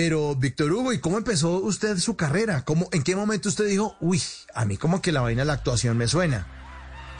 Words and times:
Pero, 0.00 0.36
Víctor 0.36 0.70
Hugo, 0.70 0.92
¿y 0.92 1.00
cómo 1.00 1.18
empezó 1.18 1.58
usted 1.58 1.96
su 1.98 2.14
carrera? 2.14 2.64
¿Cómo, 2.64 2.88
¿En 2.92 3.02
qué 3.02 3.16
momento 3.16 3.48
usted 3.48 3.66
dijo, 3.66 3.96
uy, 4.00 4.22
a 4.54 4.64
mí 4.64 4.76
como 4.76 5.02
que 5.02 5.10
la 5.10 5.22
vaina 5.22 5.42
de 5.42 5.46
la 5.46 5.54
actuación 5.54 5.96
me 5.96 6.06
suena? 6.06 6.46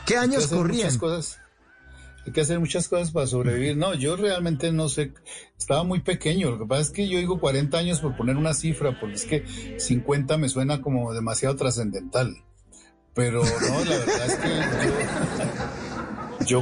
¿Qué 0.06 0.16
años 0.16 0.46
corrían? 0.46 0.96
Cosas, 0.96 1.40
hay 2.24 2.30
que 2.30 2.40
hacer 2.40 2.60
muchas 2.60 2.86
cosas 2.86 3.10
para 3.10 3.26
sobrevivir. 3.26 3.76
No, 3.76 3.94
yo 3.94 4.14
realmente 4.14 4.70
no 4.70 4.88
sé, 4.88 5.12
estaba 5.58 5.82
muy 5.82 6.02
pequeño. 6.02 6.52
Lo 6.52 6.58
que 6.60 6.66
pasa 6.66 6.82
es 6.82 6.90
que 6.90 7.08
yo 7.08 7.18
digo 7.18 7.40
40 7.40 7.76
años 7.76 7.98
por 7.98 8.16
poner 8.16 8.36
una 8.36 8.54
cifra, 8.54 8.96
porque 9.00 9.16
es 9.16 9.24
que 9.24 9.80
50 9.80 10.38
me 10.38 10.48
suena 10.48 10.80
como 10.80 11.12
demasiado 11.12 11.56
trascendental. 11.56 12.44
Pero 13.12 13.42
no, 13.42 13.84
la 13.86 13.98
verdad 13.98 14.24
es 14.24 14.36
que 14.36 14.48
yo, 14.86 15.97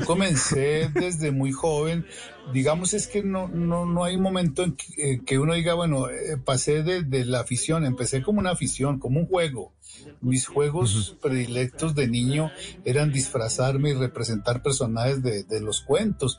comencé 0.01 0.91
desde 0.95 1.31
muy 1.31 1.53
joven. 1.53 2.07
Digamos 2.53 2.95
es 2.95 3.07
que 3.07 3.23
no, 3.23 3.49
no, 3.49 3.87
no 3.87 4.05
hay 4.05 4.17
momento 4.17 4.63
en 4.63 4.77
que, 4.77 5.21
eh, 5.27 5.39
uno 5.39 5.55
diga, 5.55 5.75
bueno, 5.75 6.09
eh, 6.09 6.37
pasé 6.45 6.83
de, 6.83 7.25
la 7.25 7.41
afición, 7.41 7.85
empecé 7.85 8.23
como 8.23 8.41
una 8.41 8.51
afición, 8.51 8.99
como 8.99 9.21
un 9.21 9.27
juego. 9.27 9.73
Mis 10.21 10.47
juegos 10.47 11.17
predilectos 11.21 11.95
de 11.95 12.09
niño 12.09 12.51
eran 12.85 13.13
disfrazarme 13.13 13.91
y 13.91 13.95
representar 13.95 14.63
personajes 14.63 15.23
de, 15.23 15.43
de 15.45 15.61
los 15.61 15.81
cuentos 15.81 16.39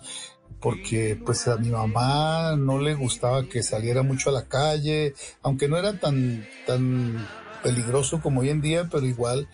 porque 0.59 1.19
pues 1.23 1.47
a 1.47 1.57
mi 1.57 1.69
mamá 1.69 2.55
no 2.57 2.79
le 2.79 2.95
gustaba 2.95 3.47
que 3.47 3.61
saliera 3.61 4.01
mucho 4.01 4.29
a 4.29 4.33
la 4.33 4.47
calle, 4.47 5.13
aunque 5.43 5.67
no 5.67 5.77
era 5.77 5.99
tan, 5.99 6.47
tan 6.65 7.27
peligroso 7.63 8.21
como 8.21 8.41
hoy 8.41 8.49
en 8.49 8.61
día, 8.61 8.87
pero 8.91 9.05
igual 9.05 9.47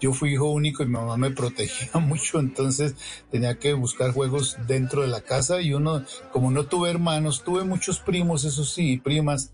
yo 0.00 0.12
fui 0.12 0.32
hijo 0.32 0.50
único 0.50 0.82
y 0.82 0.86
mi 0.86 0.92
mamá 0.92 1.16
me 1.16 1.30
protegía 1.30 2.00
mucho, 2.00 2.38
entonces 2.38 2.94
tenía 3.30 3.58
que 3.58 3.72
buscar 3.74 4.12
juegos 4.12 4.56
dentro 4.66 5.02
de 5.02 5.08
la 5.08 5.20
casa 5.20 5.60
y 5.60 5.74
uno, 5.74 6.04
como 6.32 6.50
no 6.50 6.64
tuve 6.64 6.90
hermanos, 6.90 7.42
tuve 7.44 7.64
muchos 7.64 7.98
primos, 7.98 8.44
eso 8.44 8.64
sí, 8.64 8.98
primas, 8.98 9.52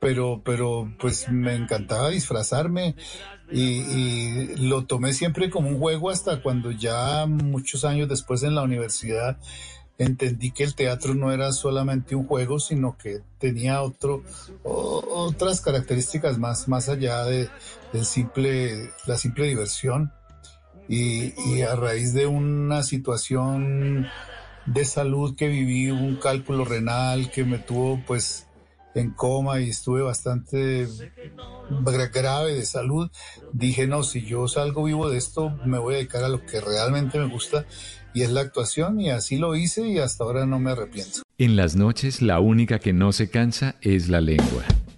pero, 0.00 0.42
pero 0.44 0.92
pues 0.98 1.28
me 1.30 1.54
encantaba 1.54 2.10
disfrazarme 2.10 2.96
y, 3.50 3.60
y, 3.60 4.56
lo 4.56 4.84
tomé 4.84 5.12
siempre 5.12 5.50
como 5.50 5.68
un 5.68 5.78
juego 5.78 6.10
hasta 6.10 6.42
cuando 6.42 6.72
ya 6.72 7.26
muchos 7.26 7.84
años 7.84 8.08
después 8.08 8.42
en 8.42 8.54
la 8.54 8.62
universidad 8.62 9.38
entendí 9.98 10.50
que 10.50 10.64
el 10.64 10.74
teatro 10.74 11.14
no 11.14 11.32
era 11.32 11.52
solamente 11.52 12.14
un 12.14 12.26
juego, 12.26 12.58
sino 12.58 12.96
que 12.96 13.20
tenía 13.38 13.82
otro, 13.82 14.22
otras 14.62 15.60
características 15.60 16.38
más, 16.38 16.68
más 16.68 16.88
allá 16.88 17.24
de, 17.24 17.48
la 17.92 18.04
simple 18.04 19.46
diversión. 19.46 20.12
Y, 20.88 21.62
a 21.62 21.74
raíz 21.74 22.12
de 22.12 22.26
una 22.26 22.82
situación 22.82 24.06
de 24.66 24.84
salud 24.84 25.34
que 25.34 25.48
viví, 25.48 25.90
un 25.90 26.16
cálculo 26.16 26.64
renal 26.64 27.30
que 27.30 27.44
me 27.44 27.58
tuvo 27.58 28.00
pues 28.06 28.46
en 29.00 29.10
coma 29.10 29.60
y 29.60 29.70
estuve 29.70 30.02
bastante 30.02 30.86
grave 32.12 32.54
de 32.54 32.64
salud, 32.64 33.10
dije, 33.52 33.86
no, 33.86 34.02
si 34.02 34.24
yo 34.24 34.48
salgo 34.48 34.84
vivo 34.84 35.10
de 35.10 35.18
esto, 35.18 35.50
me 35.64 35.78
voy 35.78 35.94
a 35.94 35.96
dedicar 35.98 36.24
a 36.24 36.28
lo 36.28 36.44
que 36.44 36.60
realmente 36.60 37.18
me 37.18 37.26
gusta 37.26 37.66
y 38.14 38.22
es 38.22 38.30
la 38.30 38.40
actuación 38.40 39.00
y 39.00 39.10
así 39.10 39.36
lo 39.36 39.54
hice 39.56 39.86
y 39.86 39.98
hasta 39.98 40.24
ahora 40.24 40.46
no 40.46 40.58
me 40.58 40.70
arrepiento. 40.70 41.22
En 41.38 41.56
las 41.56 41.76
noches 41.76 42.22
la 42.22 42.40
única 42.40 42.78
que 42.78 42.92
no 42.92 43.12
se 43.12 43.28
cansa 43.28 43.76
es 43.82 44.08
la 44.08 44.20
lengua. 44.20 44.64